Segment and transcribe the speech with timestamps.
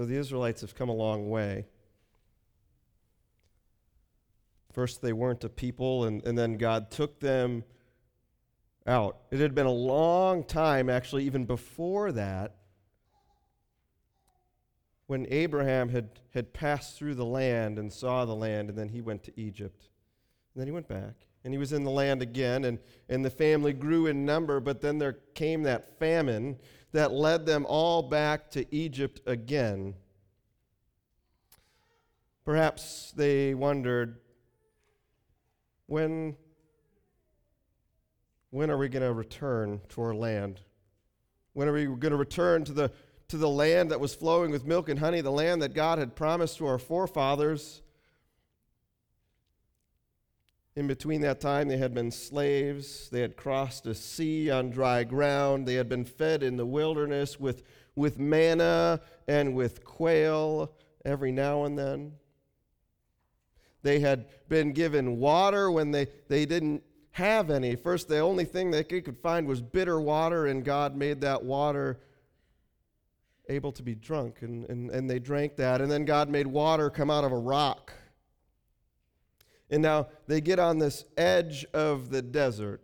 [0.00, 1.66] So the Israelites have come a long way.
[4.72, 7.64] First, they weren't a people, and, and then God took them
[8.86, 9.18] out.
[9.30, 12.56] It had been a long time, actually, even before that,
[15.06, 19.02] when Abraham had, had passed through the land and saw the land, and then he
[19.02, 19.90] went to Egypt.
[20.54, 22.78] And then he went back, and he was in the land again, and,
[23.08, 26.58] and the family grew in number, but then there came that famine
[26.92, 29.94] that led them all back to Egypt again.
[32.44, 34.18] Perhaps they wondered,
[35.86, 36.36] when,
[38.50, 40.60] when are we going to return to our land?
[41.52, 42.92] When are we going to return to the,
[43.28, 46.16] to the land that was flowing with milk and honey, the land that God had
[46.16, 47.82] promised to our forefathers?
[50.76, 53.08] In between that time, they had been slaves.
[53.10, 55.66] They had crossed a sea on dry ground.
[55.66, 57.64] They had been fed in the wilderness with,
[57.96, 60.72] with manna and with quail
[61.04, 62.12] every now and then.
[63.82, 66.82] They had been given water when they, they didn't
[67.12, 67.74] have any.
[67.74, 71.98] First, the only thing they could find was bitter water, and God made that water
[73.48, 75.80] able to be drunk, and, and, and they drank that.
[75.80, 77.92] And then God made water come out of a rock.
[79.70, 82.82] And now they get on this edge of the desert,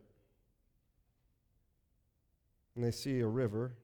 [2.75, 3.75] and they see a river.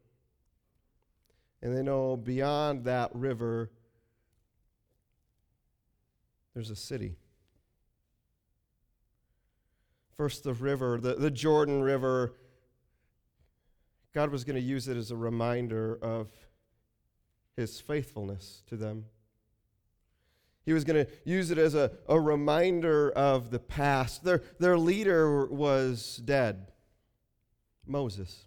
[1.61, 3.71] And they know beyond that river
[6.55, 7.17] there's a city.
[10.17, 12.35] First, the river, the, the Jordan River.
[14.13, 16.29] God was going to use it as a reminder of
[17.57, 19.07] his faithfulness to them.
[20.65, 24.25] He was going to use it as a, a reminder of the past.
[24.25, 26.69] Their, their leader was dead
[27.87, 28.47] Moses.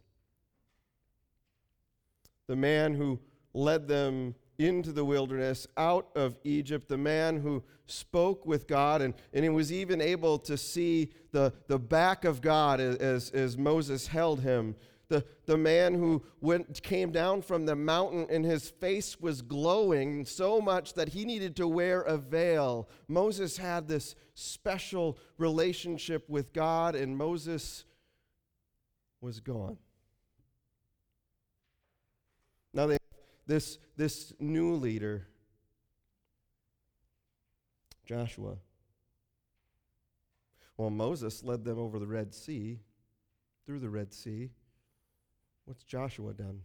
[2.48, 3.20] The man who
[3.54, 9.14] led them into the wilderness, out of Egypt, the man who spoke with God, and,
[9.34, 14.08] and he was even able to see the, the back of God as, as Moses
[14.08, 14.76] held him.
[15.08, 20.26] The, the man who went, came down from the mountain and his face was glowing
[20.26, 22.90] so much that he needed to wear a veil.
[23.08, 27.86] Moses had this special relationship with God, and Moses
[29.22, 29.78] was gone.
[32.74, 33.02] Now they have
[33.46, 35.28] this, this new leader,
[38.06, 38.58] Joshua.
[40.78, 42.80] Well, Moses led them over the Red Sea,
[43.66, 44.50] through the Red Sea.
[45.66, 46.62] What's Joshua done?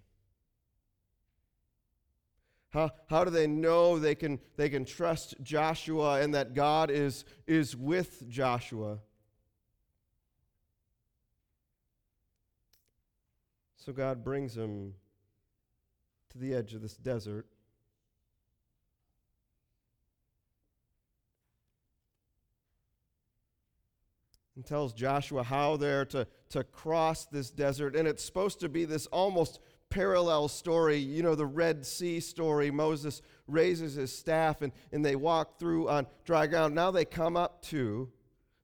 [2.70, 7.24] How, how do they know they can, they can trust Joshua and that God is,
[7.46, 8.98] is with Joshua?
[13.76, 14.94] So God brings them
[16.30, 17.46] to the edge of this desert.
[24.60, 27.96] And tells Joshua how they're to, to cross this desert.
[27.96, 30.98] And it's supposed to be this almost parallel story.
[30.98, 32.70] You know, the Red Sea story.
[32.70, 36.74] Moses raises his staff and, and they walk through on dry ground.
[36.74, 38.10] Now they come up to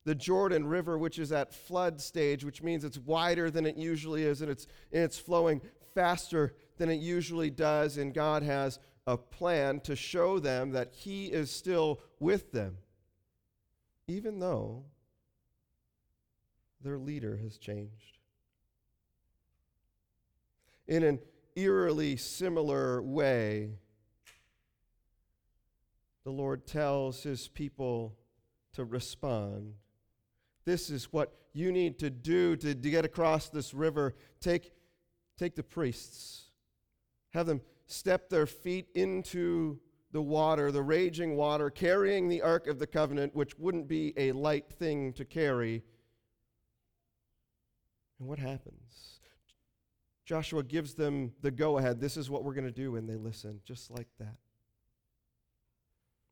[0.05, 4.21] the Jordan River, which is at flood stage, which means it's wider than it usually
[4.21, 5.61] is and it's, and it's flowing
[5.95, 8.77] faster than it usually does, and God has
[9.07, 12.77] a plan to show them that He is still with them,
[14.07, 14.85] even though
[16.81, 18.17] their leader has changed.
[20.87, 21.19] In an
[21.55, 23.71] eerily similar way,
[26.23, 28.15] the Lord tells His people
[28.73, 29.73] to respond.
[30.65, 34.15] This is what you need to do to, to get across this river.
[34.39, 34.71] Take,
[35.37, 36.47] take the priests
[37.37, 39.79] have them step their feet into
[40.11, 44.31] the water, the raging water, carrying the Ark of the Covenant, which wouldn't be a
[44.31, 45.83] light thing to carry.
[48.19, 49.19] And what happens?
[50.25, 52.01] Joshua gives them the go ahead.
[52.01, 54.37] This is what we're going to do, and they listen, just like that.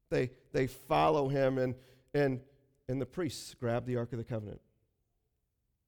[0.10, 1.76] They, they follow him, and,
[2.14, 2.42] and,
[2.90, 4.62] and the priests grab the Ark of the Covenant.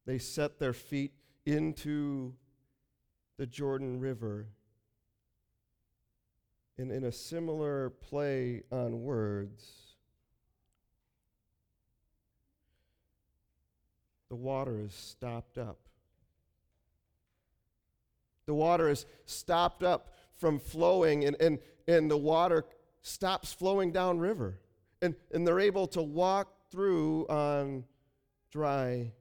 [0.06, 1.12] They set their feet
[1.46, 2.34] into
[3.38, 4.48] the Jordan River
[6.80, 9.96] And in a similar play on words,
[14.30, 15.87] the water is stopped up.
[18.48, 22.66] The water is stopped up from flowing, and, and, and the water
[23.02, 24.60] stops flowing downriver.
[25.02, 27.84] And, and they're able to walk through on
[28.52, 29.12] dry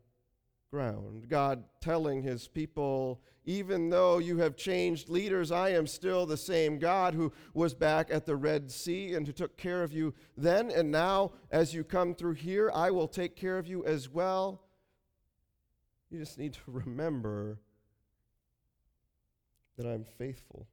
[0.71, 1.29] ground.
[1.29, 6.79] God telling his people, even though you have changed leaders, I am still the same
[6.79, 10.71] God who was back at the Red Sea and who took care of you then.
[10.71, 14.63] And now, as you come through here, I will take care of you as well.
[16.11, 17.59] You just need to remember
[19.77, 20.67] that I'm faithful.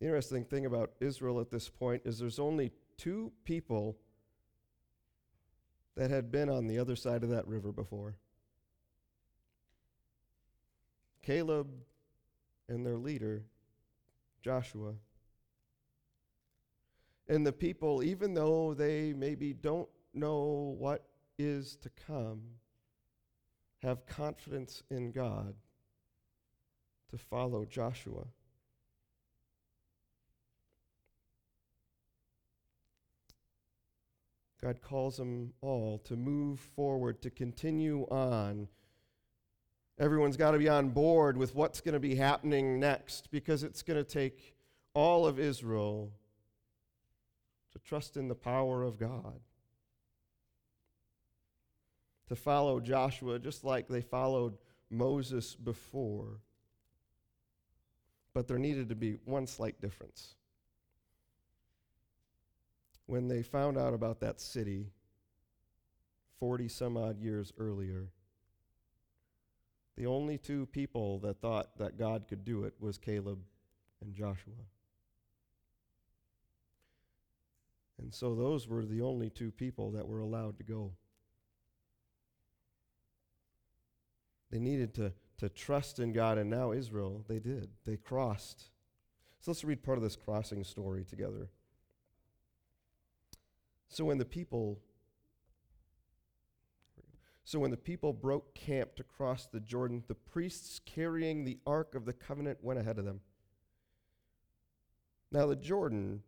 [0.00, 3.96] The interesting thing about Israel at this point is there's only two people
[5.96, 8.14] that had been on the other side of that river before
[11.22, 11.68] Caleb
[12.68, 13.42] and their leader,
[14.42, 14.94] Joshua.
[17.28, 21.04] And the people, even though they maybe don't know what
[21.38, 22.40] is to come,
[23.82, 25.54] have confidence in God
[27.10, 28.24] to follow Joshua.
[34.60, 38.66] God calls them all to move forward, to continue on.
[40.00, 43.82] Everyone's got to be on board with what's going to be happening next because it's
[43.82, 44.56] going to take
[44.94, 46.10] all of Israel
[47.72, 49.40] to trust in the power of God,
[52.28, 54.56] to follow Joshua just like they followed
[54.90, 56.40] Moses before.
[58.34, 60.34] But there needed to be one slight difference
[63.08, 64.92] when they found out about that city
[66.38, 68.10] 40 some odd years earlier,
[69.96, 73.40] the only two people that thought that God could do it was Caleb
[74.02, 74.52] and Joshua.
[78.00, 80.92] And so those were the only two people that were allowed to go.
[84.50, 87.70] They needed to, to trust in God, and now Israel, they did.
[87.84, 88.70] They crossed.
[89.40, 91.50] So let's read part of this crossing story together.
[93.88, 94.80] So when the people
[97.44, 101.94] so when the people broke camp to cross the Jordan, the priests carrying the ark
[101.94, 103.20] of the covenant went ahead of them.
[105.32, 106.22] Now the Jordan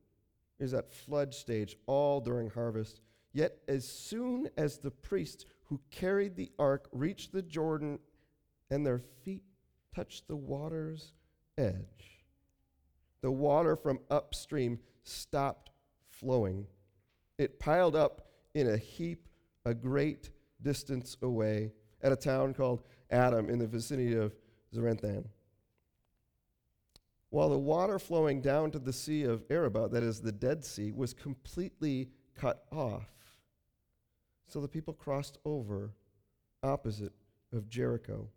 [0.58, 3.02] is at flood stage all during harvest.
[3.34, 7.99] Yet as soon as the priests who carried the ark reached the Jordan
[8.70, 9.43] and their feet
[9.94, 11.12] touched the water's
[11.58, 12.25] edge,
[13.22, 15.70] the water from upstream stopped
[16.08, 16.67] flowing
[17.40, 19.26] it piled up in a heap
[19.64, 20.28] a great
[20.61, 21.72] distance away
[22.02, 24.34] at a town called Adam in the vicinity of
[24.75, 25.25] Zarethan.
[27.31, 30.93] While the water flowing down to the Sea of Arabah, that is the Dead Sea,
[30.93, 33.08] was completely cut off.
[34.46, 35.94] So the people crossed over
[36.62, 37.14] opposite
[37.55, 38.28] of Jericho.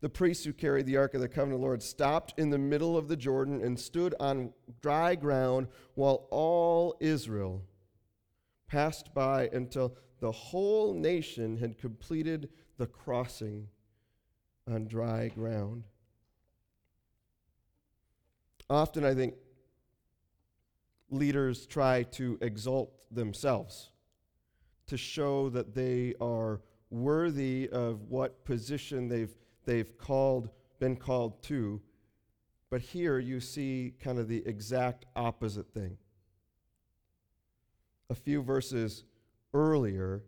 [0.00, 2.58] The priests who carried the Ark of the Covenant of the Lord stopped in the
[2.58, 7.62] middle of the Jordan and stood on dry ground while all Israel
[8.66, 12.48] passed by until the whole nation had completed
[12.78, 13.68] the crossing
[14.70, 15.84] on dry ground.
[18.70, 19.34] Often, I think
[21.10, 23.90] leaders try to exalt themselves
[24.86, 29.34] to show that they are worthy of what position they've
[29.64, 31.80] they've called, been called to.
[32.70, 35.96] But here you see kind of the exact opposite thing.
[38.08, 39.04] A few verses
[39.54, 40.22] earlier,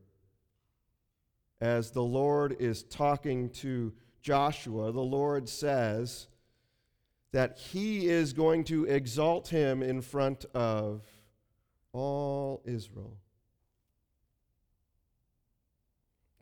[1.60, 6.28] as the Lord is talking to Joshua, the Lord says
[7.32, 11.02] that he is going to exalt him in front of
[11.92, 13.16] all Israel.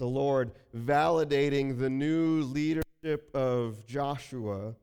[0.00, 2.40] the Lord validating the new
[3.02, 4.74] leadership of Joshua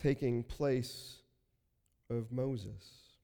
[0.00, 1.22] taking place
[2.10, 3.14] of Moses.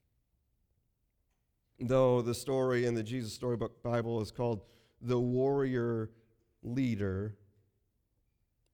[1.79, 4.63] Though the story in the Jesus Storybook Bible is called
[5.03, 6.11] the warrior
[6.63, 7.37] leader,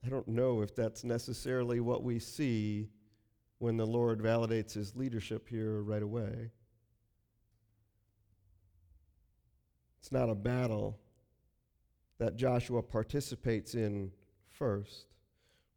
[0.04, 2.88] I don't know if that's necessarily what we see
[3.59, 6.50] when the Lord validates his leadership here right away.
[9.99, 11.00] It's not a battle
[12.18, 14.12] that Joshua participates in
[14.50, 15.15] first.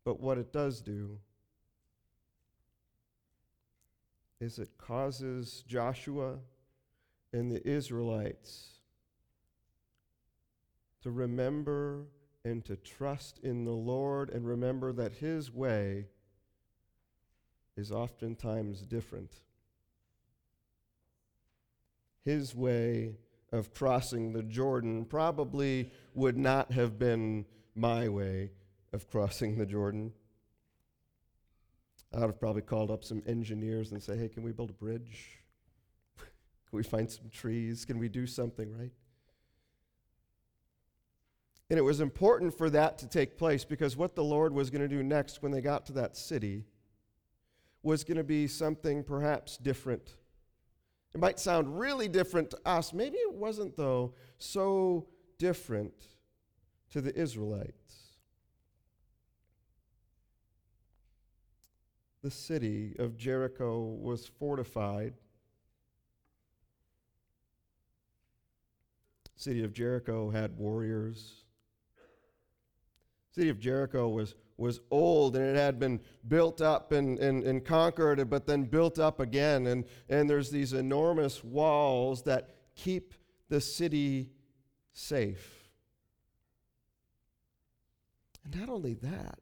[0.10, 1.20] But what it does do
[4.42, 6.39] is it causes Joshua
[7.32, 8.80] and the Israelites
[11.04, 12.08] to remember
[12.44, 16.08] and to trust in the Lord and remember that His way
[17.78, 19.42] is oftentimes different.
[22.25, 23.18] His way
[23.51, 28.50] of crossing the Jordan probably would not have been my way
[28.93, 30.12] of crossing the Jordan.
[32.13, 34.74] I would have probably called up some engineers and say, hey, can we build a
[34.74, 35.39] bridge?
[36.17, 37.86] Can we find some trees?
[37.86, 38.91] Can we do something, right?
[41.69, 44.81] And it was important for that to take place because what the Lord was going
[44.81, 46.65] to do next when they got to that city
[47.84, 50.15] was going to be something perhaps different.
[51.13, 52.91] It might sound really different to us.
[52.93, 55.93] Maybe it wasn't, though, so different
[56.91, 58.09] to the Israelites.
[62.22, 65.14] The city of Jericho was fortified.
[69.40, 71.46] city of Jericho had warriors.
[73.32, 77.64] city of Jericho was, was old and it had been built up and, and, and
[77.64, 79.68] conquered, but then built up again.
[79.68, 83.14] And, and there's these enormous walls that keep
[83.48, 84.30] the city
[84.92, 85.70] safe.
[88.44, 89.40] And not only that,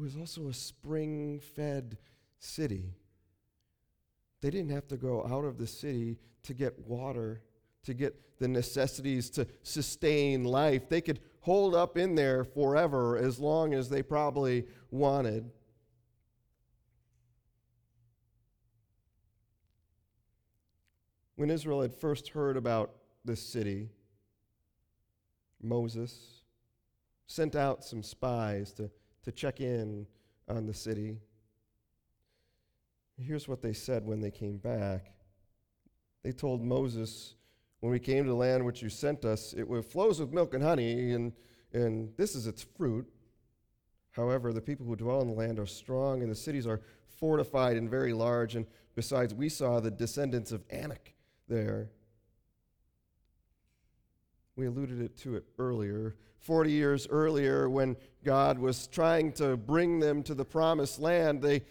[0.00, 1.98] it was also a spring fed
[2.38, 2.94] city.
[4.40, 7.42] They didn't have to go out of the city to get water,
[7.84, 10.88] to get the necessities to sustain life.
[10.88, 15.50] They could hold up in there forever as long as they probably wanted.
[21.36, 23.90] When Israel had first heard about this city,
[25.62, 26.40] Moses
[27.26, 28.90] sent out some spies to,
[29.24, 30.06] to check in
[30.48, 31.18] on the city.
[33.18, 35.12] Here's what they said when they came back.
[36.22, 37.34] They told Moses,
[37.80, 40.62] When we came to the land which you sent us, it flows with milk and
[40.62, 41.32] honey, and,
[41.72, 43.06] and this is its fruit.
[44.12, 46.80] However, the people who dwell in the land are strong, and the cities are
[47.18, 48.56] fortified and very large.
[48.56, 51.14] And besides, we saw the descendants of Anak
[51.48, 51.90] there.
[54.56, 56.16] We alluded it to it earlier.
[56.40, 61.62] 40 years earlier, when God was trying to bring them to the promised land, they,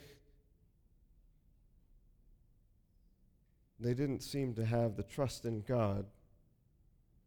[3.80, 6.06] they didn't seem to have the trust in God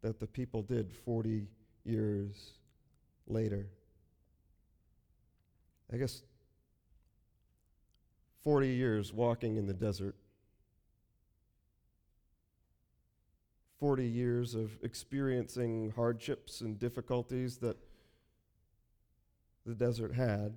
[0.02, 1.46] that the people did 40
[1.84, 2.52] years
[3.26, 3.68] later.
[5.92, 6.22] I guess
[8.42, 10.16] 40 years walking in the desert
[13.82, 17.76] 40 years of experiencing hardships and difficulties that
[19.66, 20.54] the desert had,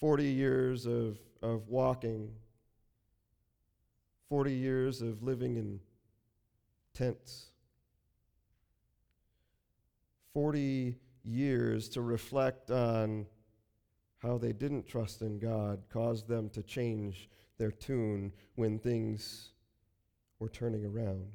[0.00, 2.30] 40 years of, of walking,
[4.30, 5.80] 40 years of living in
[6.94, 7.50] tents,
[10.32, 10.94] 40
[11.24, 13.26] years to reflect on
[14.16, 19.50] how they didn't trust in God caused them to change their tune when things
[20.40, 21.26] or turning around.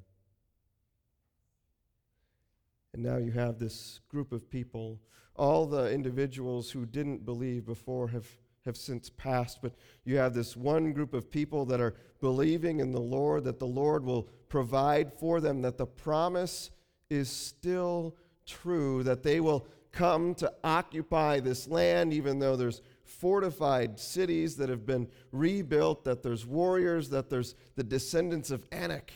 [2.94, 5.00] And now you have this group of people.
[5.36, 8.28] All the individuals who didn't believe before have,
[8.66, 9.74] have since passed, but
[10.06, 13.68] you have this one group of people that are believing in the Lord, that the
[13.68, 16.70] Lord will provide for them, that the promise
[17.10, 22.82] is still true, that they will come to occupy this land, even though there's
[23.20, 29.14] fortified cities that have been rebuilt, that there's warriors, that there's the descendants of Anak.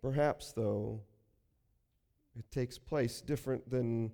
[0.00, 1.00] Perhaps, though,
[2.36, 4.10] it takes place different than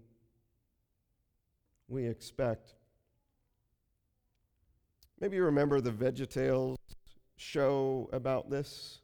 [1.88, 2.74] we expect.
[5.20, 6.76] Maybe you remember the VeggieTales
[7.36, 9.00] show about this.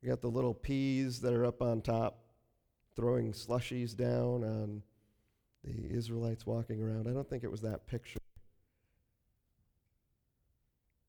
[0.00, 2.21] You got the little peas that are up on top
[2.96, 4.82] throwing slushies down on
[5.64, 7.08] the Israelites walking around.
[7.08, 8.18] I don't think it was that picture.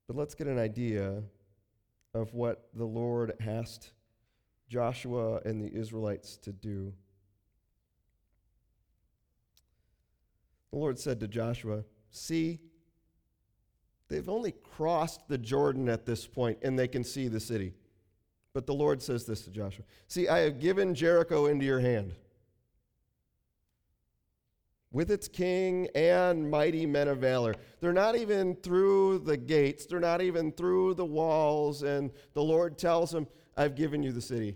[0.07, 1.23] But let's get an idea
[2.13, 3.91] of what the Lord asked
[4.69, 6.93] Joshua and the Israelites to do.
[10.71, 12.59] The Lord said to Joshua, See,
[14.07, 17.73] they've only crossed the Jordan at this point and they can see the city.
[18.53, 22.13] But the Lord says this to Joshua See, I have given Jericho into your hand
[24.93, 27.55] with its king and mighty men of valor.
[27.81, 31.83] They're not even through the gates, they're not even through the walls.
[31.83, 34.55] And the Lord tells them, I've given you the city.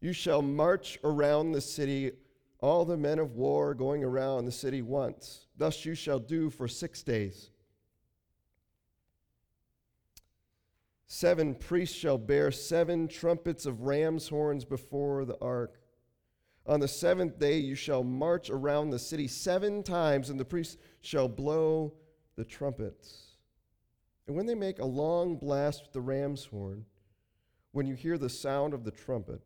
[0.00, 2.12] You shall march around the city,
[2.60, 5.46] all the men of war going around the city once.
[5.56, 7.50] Thus you shall do for six days.
[11.06, 15.80] Seven priests shall bear seven trumpets of ram's horns before the ark.
[16.66, 20.78] On the seventh day you shall march around the city seven times, and the priests
[21.02, 21.92] shall blow
[22.36, 23.36] the trumpets.
[24.26, 26.86] And when they make a long blast with the ram's horn,
[27.72, 29.42] when you hear the sound of the trumpet,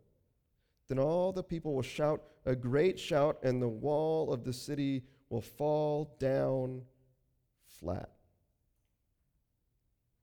[0.87, 5.03] then all the people will shout a great shout, and the wall of the city
[5.29, 6.83] will fall down
[7.67, 8.11] flat.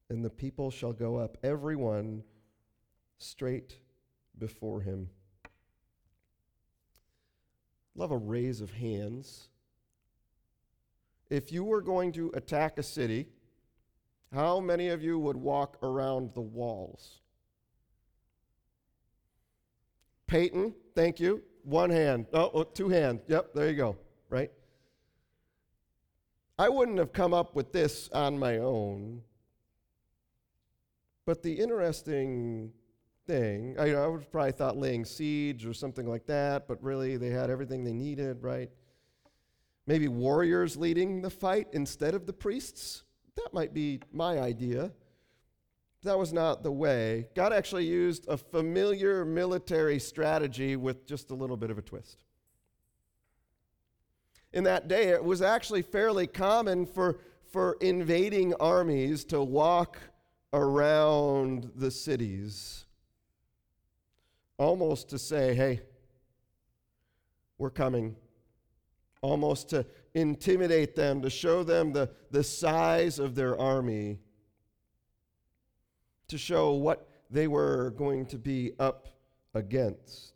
[0.09, 2.23] And the people shall go up, every one
[3.17, 3.79] straight
[4.37, 5.09] before him.
[7.95, 9.47] Love a raise of hands.
[11.29, 13.27] If you were going to attack a city,
[14.33, 17.21] how many of you would walk around the walls?
[20.27, 21.41] Peyton, thank you.
[21.63, 22.27] One hand.
[22.33, 23.21] Oh, oh, two hands.
[23.27, 23.95] Yep, there you go.
[24.29, 24.51] Right?
[26.59, 29.21] I wouldn't have come up with this on my own.
[31.25, 32.71] But the interesting
[33.25, 37.29] thing, I, I would probably thought laying siege or something like that, but really they
[37.29, 38.69] had everything they needed, right?
[39.87, 43.03] Maybe warriors leading the fight instead of the priests.
[43.35, 44.91] That might be my idea.
[46.03, 47.29] That was not the way.
[47.35, 52.17] God actually used a familiar military strategy with just a little bit of a twist.
[54.53, 57.19] In that day, it was actually fairly common for,
[57.51, 59.97] for invading armies to walk
[60.55, 62.85] around the cities,
[64.57, 65.81] almost to say, hey,
[67.57, 68.15] we're coming.
[69.21, 74.19] Almost to intimidate them, to show them the, the size of their army,
[76.29, 79.07] to show what they were going to be up
[79.53, 80.33] against.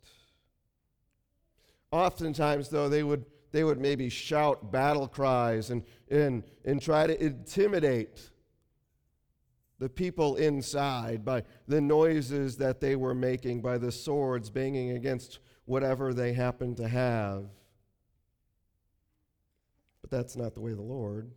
[1.92, 7.24] Oftentimes, though, they would, they would maybe shout battle cries and, and, and try to
[7.24, 8.29] intimidate
[9.80, 15.40] the people inside by the noises that they were making, by the swords banging against
[15.64, 17.46] whatever they happened to have.
[20.02, 21.30] But that's not the way of the Lord.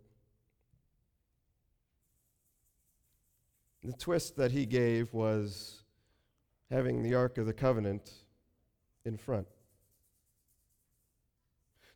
[3.82, 5.84] The twist that he gave was
[6.70, 8.12] having the Ark of the Covenant
[9.06, 9.48] in front.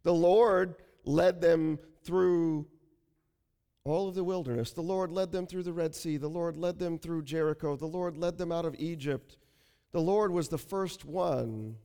[0.04, 2.68] The Lord led them through
[3.88, 4.72] all of the wilderness.
[4.72, 6.18] The Lord led them through the Red Sea.
[6.18, 7.76] The Lord led them through Jericho.
[7.76, 9.38] The Lord led them out of Egypt.
[9.92, 11.76] The Lord was the first one,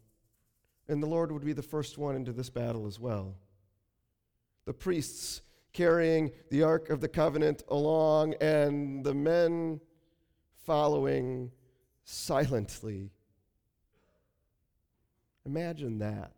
[0.89, 3.37] and the Lord would be the first one into this battle as well.
[4.65, 9.81] The priests carrying the Ark of the Covenant along, and the men
[10.65, 11.51] following
[12.05, 13.11] silently.
[15.47, 16.33] Imagine that.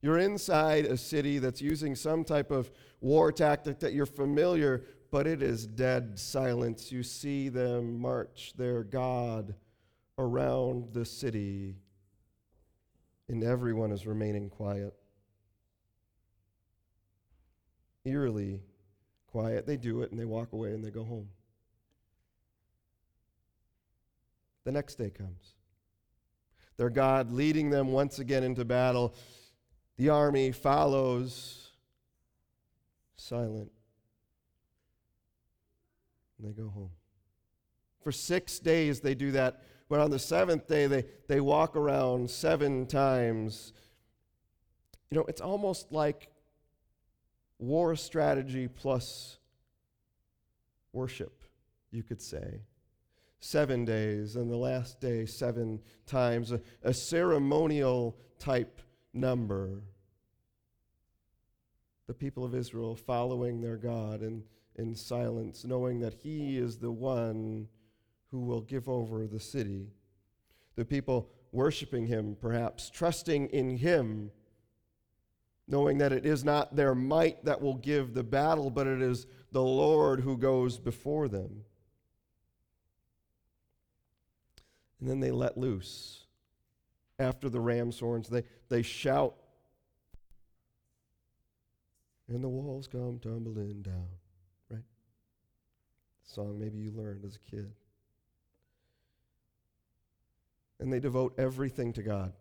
[0.00, 5.26] You're inside a city that's using some type of war tactic that you're familiar, but
[5.26, 6.92] it is dead silence.
[6.92, 9.54] You see them march their God
[10.16, 11.76] around the city,
[13.28, 14.94] and everyone is remaining quiet.
[18.04, 18.62] Eerily
[19.26, 19.66] quiet.
[19.66, 21.28] They do it and they walk away and they go home.
[24.64, 25.54] The next day comes.
[26.76, 29.14] Their God leading them once again into battle.
[29.98, 31.72] The army follows,
[33.16, 33.72] silent.
[36.38, 36.90] And they go home.
[38.00, 42.30] For six days they do that, but on the seventh day they, they walk around
[42.30, 43.72] seven times.
[45.10, 46.28] You know, it's almost like
[47.58, 49.38] war strategy plus
[50.92, 51.42] worship,
[51.90, 52.60] you could say.
[53.40, 58.80] Seven days, and the last day, seven times, a, a ceremonial type
[59.12, 59.82] number.
[62.06, 64.42] The people of Israel following their God in,
[64.76, 67.68] in silence, knowing that He is the one
[68.30, 69.88] who will give over the city.
[70.76, 74.30] The people worshiping Him, perhaps, trusting in Him,
[75.66, 79.26] knowing that it is not their might that will give the battle, but it is
[79.52, 81.64] the Lord who goes before them.
[85.00, 86.24] And then they let loose
[87.18, 88.28] after the ram's horns.
[88.28, 89.34] They, they shout,
[92.28, 94.08] and the walls come tumbling down,
[94.70, 94.82] right?
[96.24, 97.72] Song maybe you learned as a kid.
[100.80, 102.32] And they devote everything to God.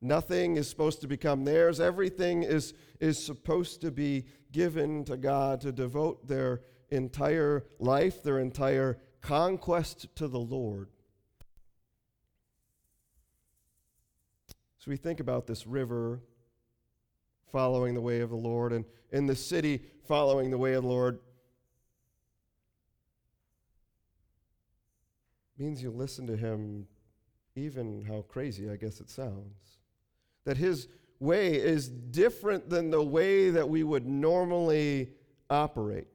[0.00, 1.80] Nothing is supposed to become theirs.
[1.80, 8.38] Everything is, is supposed to be given to God to devote their entire life, their
[8.38, 10.88] entire conquest to the Lord.
[14.86, 16.20] So we think about this river
[17.50, 20.88] following the way of the Lord and in the city following the way of the
[20.88, 21.18] Lord.
[25.58, 26.86] Means you listen to him,
[27.56, 29.78] even how crazy I guess it sounds.
[30.44, 30.86] That his
[31.18, 35.10] way is different than the way that we would normally
[35.50, 36.06] operate.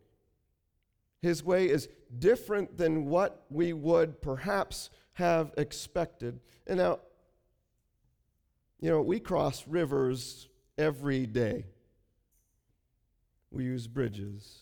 [1.21, 6.39] His way is different than what we would perhaps have expected.
[6.67, 6.99] And now,
[8.81, 11.65] you know, we cross rivers every day.
[13.51, 14.59] We use bridges.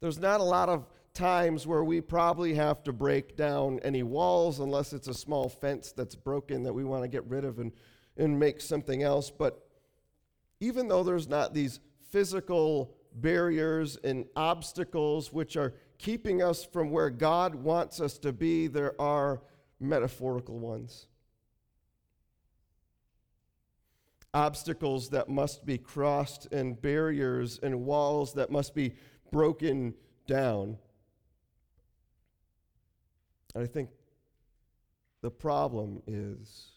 [0.00, 4.58] There's not a lot of times where we probably have to break down any walls
[4.58, 7.70] unless it's a small fence that's broken that we want to get rid of and,
[8.16, 9.30] and make something else.
[9.30, 9.64] But
[10.58, 11.78] even though there's not these
[12.10, 18.66] physical barriers and obstacles which are keeping us from where God wants us to be,
[18.66, 19.40] there are
[19.78, 21.06] metaphorical ones.
[24.34, 28.94] Obstacles that must be crossed, and barriers and walls that must be
[29.30, 29.94] broken
[30.26, 30.76] down.
[33.54, 33.90] And I think
[35.22, 36.72] the problem is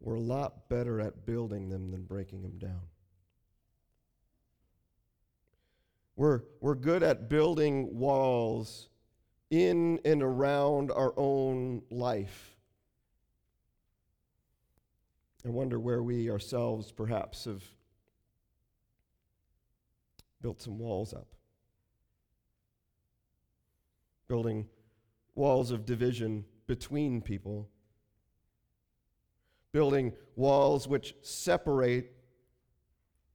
[0.00, 2.80] we're a lot better at building them than breaking them down.
[6.16, 8.88] We're, we're good at building walls
[9.50, 12.49] in and around our own life.
[15.46, 17.62] I wonder where we ourselves perhaps have
[20.42, 21.28] built some walls up.
[24.28, 24.68] Building
[25.34, 27.68] walls of division between people.
[29.72, 32.12] Building walls which separate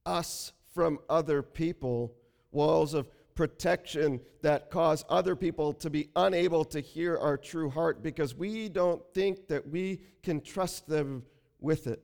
[0.04, 2.14] us from other people
[2.52, 8.02] walls of protection that cause other people to be unable to hear our true heart
[8.02, 11.22] because we don't think that we can trust them
[11.60, 12.02] with it.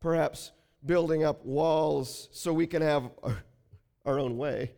[0.00, 0.52] Perhaps
[0.84, 3.10] building up walls so we can have
[4.04, 4.72] our, own way.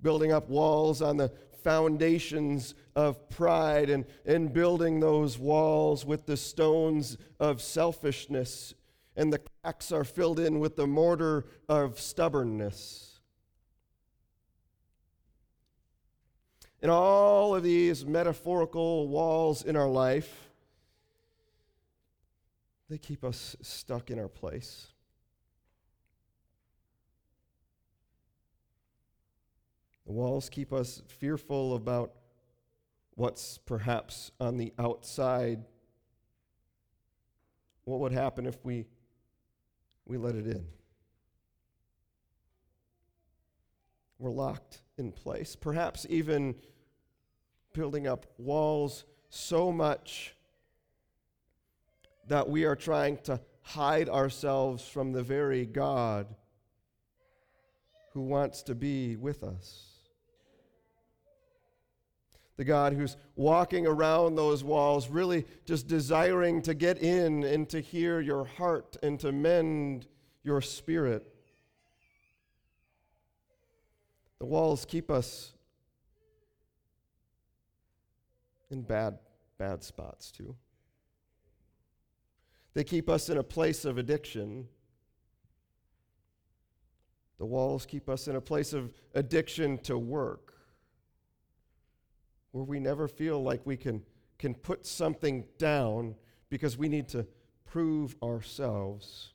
[0.00, 1.32] Building up walls on the
[1.64, 8.74] foundations of pride and, and building those walls with the stones of selfishness
[9.18, 13.07] and the cracks are filled in with the mortar of stubbornness.
[16.80, 20.50] And all of these metaphorical walls in our life,
[22.88, 24.88] they keep us stuck in our place.
[30.06, 32.12] The walls keep us fearful about
[33.14, 35.64] what's perhaps on the outside.
[37.84, 38.86] What would happen if we
[40.06, 40.66] we let it in.
[44.18, 46.56] We're locked in place, perhaps even
[47.72, 50.34] building up walls so much
[52.26, 56.26] that we are trying to hide ourselves from the very God
[58.12, 59.84] who wants to be with us.
[62.56, 67.80] The God who's walking around those walls, really just desiring to get in and to
[67.80, 70.08] hear your heart and to mend
[70.42, 71.32] your spirit.
[74.38, 75.52] The walls keep us
[78.70, 79.18] in bad,
[79.58, 80.54] bad spots too.
[82.74, 84.68] They keep us in a place of addiction.
[87.38, 90.54] The walls keep us in a place of addiction to work
[92.52, 94.02] where we never feel like we can,
[94.38, 96.14] can put something down
[96.50, 97.26] because we need to
[97.64, 99.32] prove ourselves.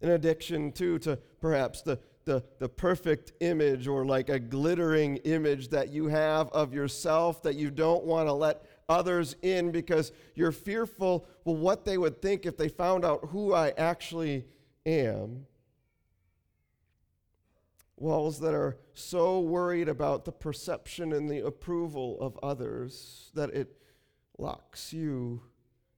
[0.00, 5.68] An addiction, too, to perhaps the, the, the perfect image or like a glittering image
[5.68, 10.52] that you have of yourself that you don't want to let others in because you're
[10.52, 14.44] fearful, well, what they would think if they found out who I actually
[14.84, 15.46] am
[17.96, 23.76] walls that are so worried about the perception and the approval of others that it
[24.38, 25.40] locks you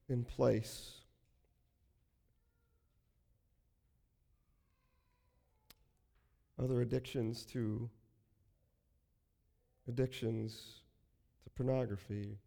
[0.08, 0.95] in place.
[6.62, 7.90] Other addictions to
[9.88, 10.80] addictions
[11.44, 12.38] to pornography,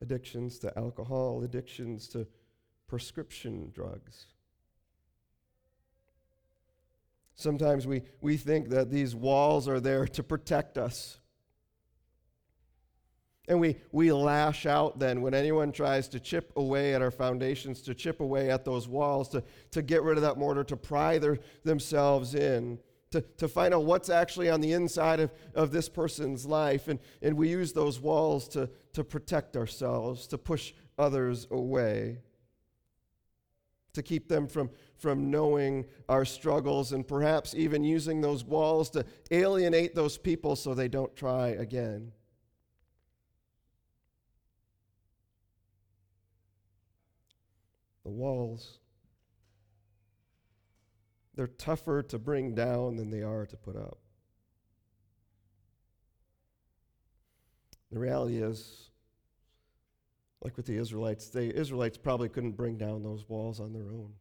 [0.00, 2.26] addictions to alcohol, addictions to
[2.86, 4.26] prescription drugs.
[7.34, 11.18] Sometimes we, we think that these walls are there to protect us.
[13.48, 17.80] And we, we lash out then when anyone tries to chip away at our foundations,
[17.82, 21.18] to chip away at those walls, to, to get rid of that mortar, to pry
[21.18, 22.78] their, themselves in,
[23.12, 26.88] to, to find out what's actually on the inside of, of this person's life.
[26.88, 32.18] And, and we use those walls to, to protect ourselves, to push others away
[33.96, 39.04] to keep them from, from knowing our struggles and perhaps even using those walls to
[39.30, 42.12] alienate those people so they don't try again.
[48.06, 48.78] The walls,
[51.34, 53.98] they're tougher to bring down than they are to put up.
[57.90, 58.90] The reality is,
[60.40, 64.12] like with the Israelites, the Israelites probably couldn't bring down those walls on their own.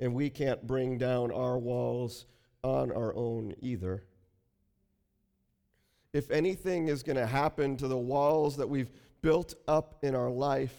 [0.00, 2.24] And we can't bring down our walls
[2.62, 4.02] on our own either.
[6.14, 10.30] If anything is going to happen to the walls that we've built up in our
[10.30, 10.74] life,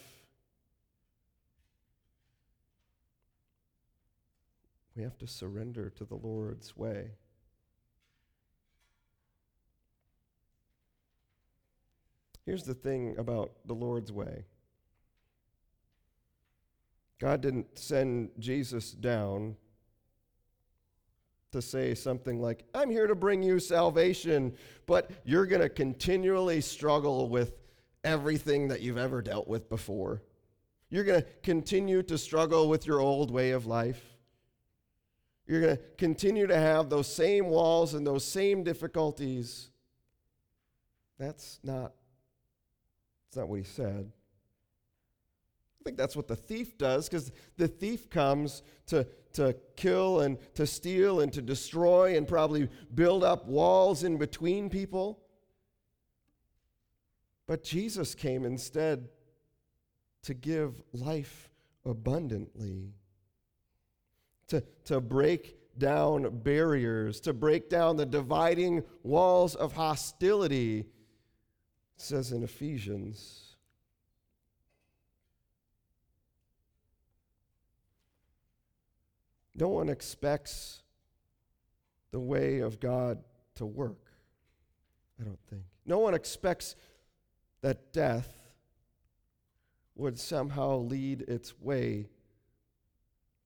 [4.96, 7.12] we have to surrender to the Lord's way.
[12.46, 14.46] Here's the thing about the Lord's way
[17.20, 19.56] God didn't send Jesus down
[21.52, 24.54] to say something like, I'm here to bring you salvation,
[24.86, 27.54] but you're going to continually struggle with
[28.04, 30.22] everything that you've ever dealt with before.
[30.90, 34.15] You're going to continue to struggle with your old way of life.
[35.48, 39.70] You're going to continue to have those same walls and those same difficulties.
[41.20, 41.94] That's not,
[43.26, 44.12] that's not what he said.
[45.80, 50.40] I think that's what the thief does because the thief comes to, to kill and
[50.56, 55.20] to steal and to destroy and probably build up walls in between people.
[57.48, 59.10] But Jesus came instead
[60.24, 61.52] to give life
[61.86, 62.94] abundantly,
[64.48, 70.88] to, to break down barriers, to break down the dividing walls of hostility, it
[71.98, 73.56] says in Ephesians.
[79.56, 80.84] No one expects
[82.12, 83.24] the way of God
[83.56, 84.12] to work,
[85.20, 85.64] I don't think.
[85.86, 86.76] No one expects
[87.62, 88.34] that death
[89.96, 92.10] would somehow lead its way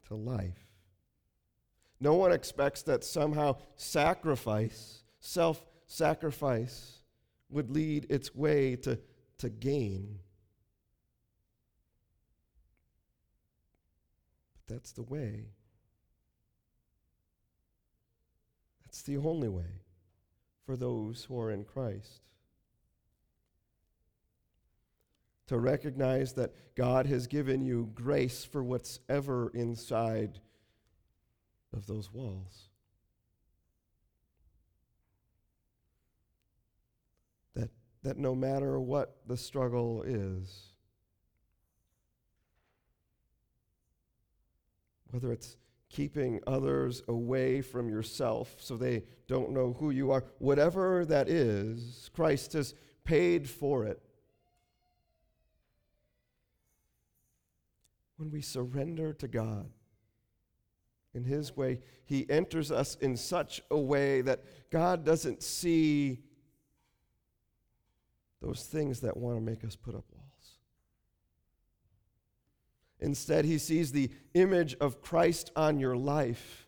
[0.07, 0.68] to life.
[2.01, 6.99] No one expects that somehow sacrifice, self sacrifice,
[7.49, 8.99] would lead its way to,
[9.39, 10.19] to gain.
[14.53, 15.47] But that's the way.
[18.85, 19.83] That's the only way
[20.65, 22.21] for those who are in Christ.
[25.47, 30.39] To recognize that God has given you grace for what's ever inside
[31.73, 32.69] of those walls.
[37.55, 37.69] That,
[38.03, 40.73] that no matter what the struggle is,
[45.11, 45.57] whether it's
[45.89, 50.23] keeping others away from yourself so they don't know who you are.
[50.37, 53.99] Whatever that is, Christ has paid for it.
[58.17, 59.71] When we surrender to God
[61.13, 66.19] in His way, He enters us in such a way that God doesn't see
[68.41, 70.25] those things that want to make us put up walls.
[73.01, 76.65] Instead, he sees the image of Christ on your life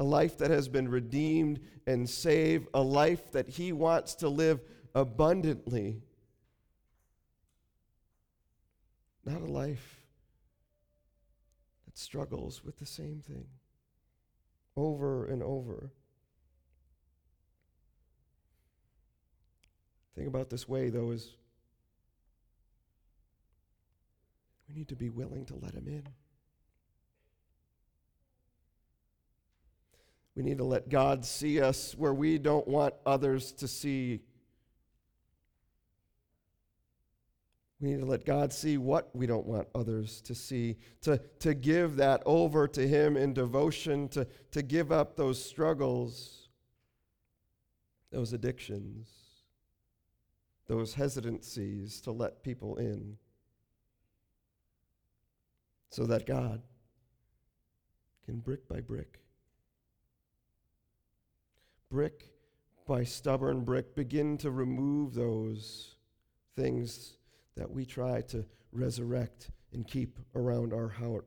[0.00, 4.58] a life that has been redeemed and saved, a life that he wants to live
[4.94, 6.00] abundantly.
[9.26, 9.99] Not a life
[11.90, 13.46] that struggles with the same thing
[14.76, 15.90] over and over.
[20.14, 21.34] Thing about this way, though, is
[24.70, 26.04] We need to be willing to let Him in.
[30.36, 34.20] We need to let God see us where we don't want others to see.
[37.80, 41.54] We need to let God see what we don't want others to see, to, to
[41.54, 46.48] give that over to Him in devotion, to, to give up those struggles,
[48.12, 49.08] those addictions,
[50.66, 53.16] those hesitancies to let people in
[55.88, 56.60] so that God
[58.26, 59.20] can brick by brick,
[61.90, 62.28] brick
[62.86, 65.94] by stubborn brick, begin to remove those
[66.56, 67.16] things
[67.60, 68.42] that we try to
[68.72, 71.26] resurrect and keep around our heart.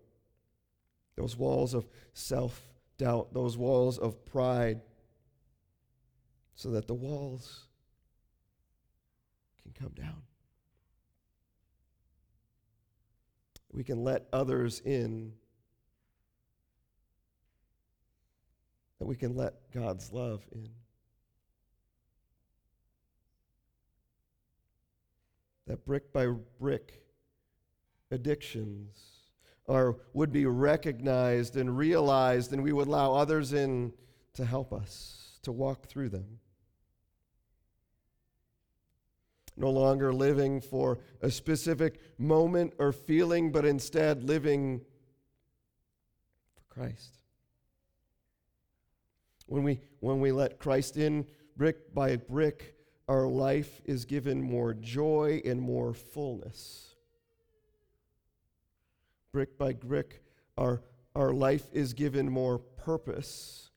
[1.16, 2.60] Those walls of self
[2.98, 4.82] doubt, those walls of pride,
[6.56, 7.68] so that the walls
[9.62, 10.24] can come down.
[13.74, 15.34] we can let others in,
[19.00, 20.70] that we can let God's love in.
[25.68, 26.28] That brick by
[26.60, 27.04] brick
[28.12, 28.98] addictions
[29.68, 33.94] are, would be recognized and realized, and we would allow others in
[34.34, 36.40] to help us to walk through them.
[39.56, 44.82] No longer living for a specific moment or feeling, but instead living
[46.56, 47.20] for Christ.
[49.46, 52.76] When we, when we let Christ in brick by brick,
[53.08, 56.96] our life is given more joy and more fullness.
[59.32, 60.22] Brick by brick,
[60.58, 60.82] our,
[61.16, 63.72] our life is given more purpose.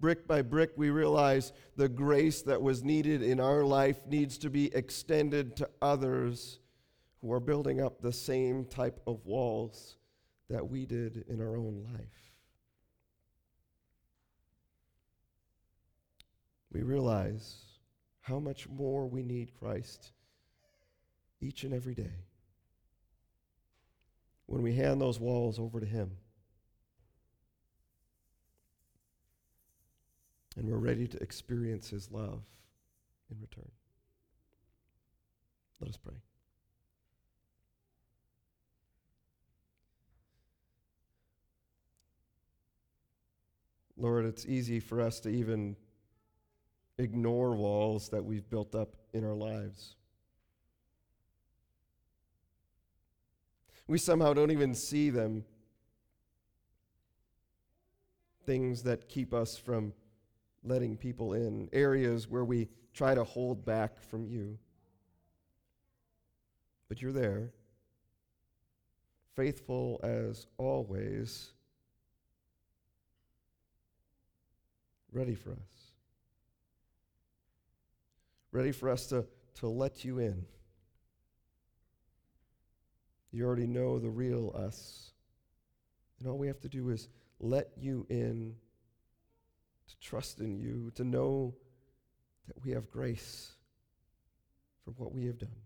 [0.00, 4.50] Brick by brick, we realize the grace that was needed in our life needs to
[4.50, 6.58] be extended to others
[7.20, 9.96] who are building up the same type of walls
[10.50, 12.24] that we did in our own life.
[16.74, 17.54] we realize
[18.24, 20.12] how much more we need Christ
[21.42, 22.24] each and every day
[24.46, 26.10] when we hand those walls over to Him.
[30.56, 32.42] And we're ready to experience His love
[33.30, 33.70] in return.
[35.80, 36.14] Let us pray.
[43.98, 45.76] Lord, it's easy for us to even
[46.98, 49.96] ignore walls that we've built up in our lives.
[53.86, 55.44] We somehow don't even see them.
[58.46, 59.92] Things that keep us from
[60.62, 64.58] letting people in, areas where we try to hold back from you.
[66.88, 67.50] But you're there,
[69.34, 71.52] faithful as always,
[75.12, 75.83] ready for us
[78.54, 80.46] ready for us to, to let you in.
[83.32, 85.10] You already know the real us.
[86.20, 87.08] And all we have to do is
[87.40, 88.54] let you in,
[89.88, 91.52] to trust in you, to know
[92.46, 93.50] that we have grace
[94.84, 95.56] for what we have done.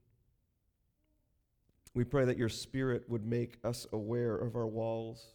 [1.92, 5.26] We pray that your Spirit would make us aware of our walls.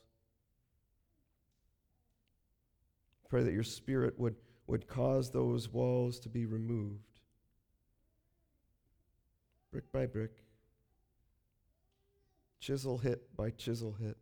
[3.30, 7.13] Pray that your Spirit would, would cause those walls to be removed
[9.74, 10.32] brick by brick,
[12.60, 14.16] chisel hit by chisel hit,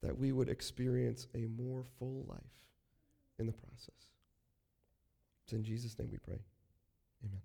[0.00, 2.38] that we would experience a more full life
[3.40, 4.12] in the process.
[5.44, 6.38] It's in Jesus' name we pray.
[7.24, 7.42] Amen.